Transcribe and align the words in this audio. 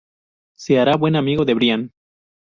Se 0.57 0.79
hará 0.79 0.95
buen 0.95 1.15
amigo 1.15 1.45
de 1.45 1.53
Brian. 1.53 1.91